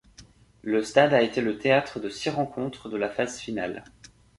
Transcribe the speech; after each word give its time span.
Le 0.63 0.81
stade 0.81 1.13
a 1.13 1.21
été 1.21 1.41
le 1.41 1.59
théâtre 1.59 1.99
de 1.99 2.09
six 2.09 2.31
rencontres 2.31 2.89
de 2.89 2.97
la 2.97 3.07
phase 3.07 3.37
finale. 3.39 3.83